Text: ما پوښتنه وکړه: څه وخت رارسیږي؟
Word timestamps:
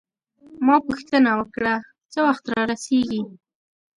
ما 0.65 0.75
پوښتنه 0.87 1.31
وکړه: 1.39 1.73
څه 2.11 2.19
وخت 2.27 2.43
رارسیږي؟ 2.55 3.21